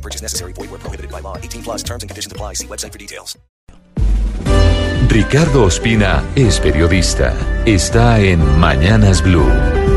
[0.00, 0.52] No purchase necessary.
[0.54, 1.36] Void where prohibited by law.
[1.36, 2.54] 18 plus terms and conditions apply.
[2.54, 3.38] See website for details.
[5.10, 7.34] Ricardo Ospina es periodista.
[7.66, 9.89] Está en Mañanas Blue.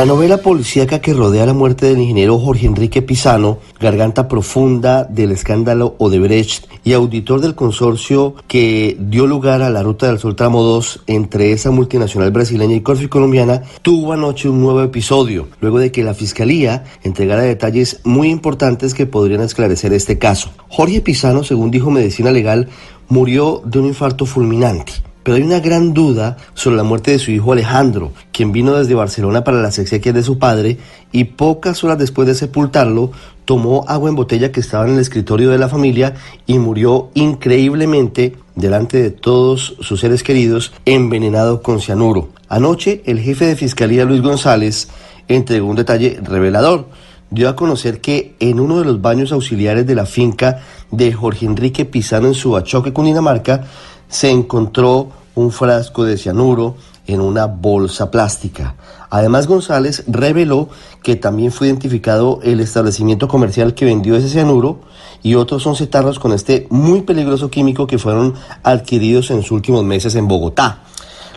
[0.00, 5.30] La novela policíaca que rodea la muerte del ingeniero Jorge Enrique Pisano, garganta profunda del
[5.30, 10.62] escándalo Odebrecht y auditor del consorcio que dio lugar a la Ruta del Sol Tramo
[10.62, 15.92] 2 entre esa multinacional brasileña y Corfi colombiana, tuvo anoche un nuevo episodio, luego de
[15.92, 20.48] que la fiscalía entregara detalles muy importantes que podrían esclarecer este caso.
[20.70, 22.70] Jorge Pisano, según dijo Medicina Legal,
[23.10, 25.09] murió de un infarto fulminante.
[25.22, 28.94] Pero hay una gran duda sobre la muerte de su hijo Alejandro, quien vino desde
[28.94, 30.78] Barcelona para las exequias de su padre
[31.12, 33.10] y pocas horas después de sepultarlo
[33.44, 36.14] tomó agua en botella que estaba en el escritorio de la familia
[36.46, 42.28] y murió increíblemente delante de todos sus seres queridos envenenado con cianuro.
[42.48, 44.88] Anoche el jefe de fiscalía Luis González
[45.26, 46.86] entregó un detalle revelador.
[47.30, 51.46] Dio a conocer que en uno de los baños auxiliares de la finca de Jorge
[51.46, 53.64] Enrique Pizano en Subachoque, Cundinamarca,
[54.10, 58.74] se encontró un frasco de cianuro en una bolsa plástica.
[59.08, 60.68] Además, González reveló
[61.02, 64.80] que también fue identificado el establecimiento comercial que vendió ese cianuro
[65.22, 69.84] y otros 11 tarros con este muy peligroso químico que fueron adquiridos en los últimos
[69.84, 70.82] meses en Bogotá.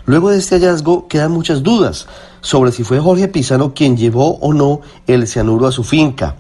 [0.06, 2.08] Luego de este hallazgo quedan muchas dudas
[2.42, 6.36] sobre si fue Jorge Pizano quien llevó o no el cianuro a su finca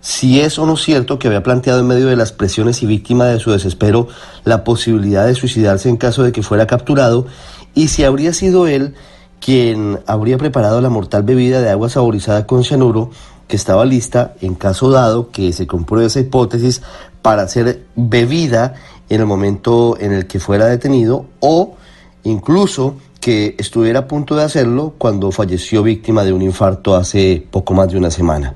[0.00, 3.26] si es o no cierto que había planteado en medio de las presiones y víctima
[3.26, 4.08] de su desespero
[4.44, 7.26] la posibilidad de suicidarse en caso de que fuera capturado
[7.74, 8.94] y si habría sido él
[9.40, 13.10] quien habría preparado la mortal bebida de agua saborizada con cianuro
[13.46, 16.82] que estaba lista en caso dado que se compruebe esa hipótesis
[17.20, 18.74] para ser bebida
[19.08, 21.76] en el momento en el que fuera detenido o
[22.24, 27.74] incluso que estuviera a punto de hacerlo cuando falleció víctima de un infarto hace poco
[27.74, 28.54] más de una semana.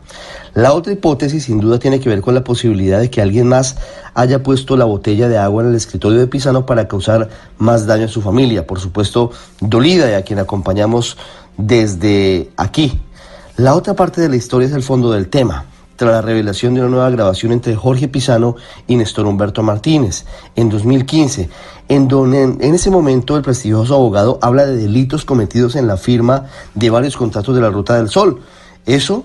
[0.55, 3.77] La otra hipótesis sin duda tiene que ver con la posibilidad de que alguien más
[4.15, 8.07] haya puesto la botella de agua en el escritorio de Pisano para causar más daño
[8.07, 9.31] a su familia, por supuesto
[9.61, 11.19] dolida y a quien acompañamos
[11.59, 13.01] desde aquí.
[13.57, 15.67] La otra parte de la historia es el fondo del tema
[15.97, 18.57] tras la revelación de una nueva grabación entre Jorge Pisano
[18.87, 20.25] y Néstor Humberto Martínez
[20.57, 21.49] en 2015,
[21.89, 26.47] en donde en, ese momento el prestigioso abogado habla de delitos cometidos en la firma
[26.75, 28.41] de varios contratos de la Ruta del Sol.
[28.87, 29.25] Eso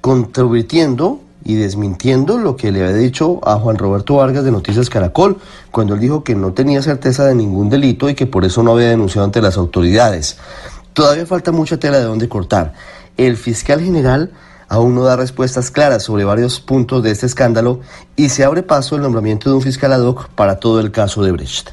[0.00, 5.38] controvirtiendo y desmintiendo lo que le había dicho a Juan Roberto Vargas de Noticias Caracol,
[5.70, 8.72] cuando él dijo que no tenía certeza de ningún delito y que por eso no
[8.72, 10.38] había denunciado ante las autoridades.
[10.92, 12.74] Todavía falta mucha tela de dónde cortar.
[13.16, 14.30] El fiscal general
[14.72, 17.80] aún no da respuestas claras sobre varios puntos de este escándalo
[18.16, 21.22] y se abre paso el nombramiento de un fiscal ad hoc para todo el caso
[21.22, 21.72] de Brecht.